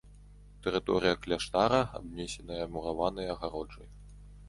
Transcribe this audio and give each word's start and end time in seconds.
Тэрыторыя 0.63 1.15
кляштара 1.23 1.81
абнесеная 1.99 2.65
мураванай 2.73 3.27
агароджай. 3.37 3.89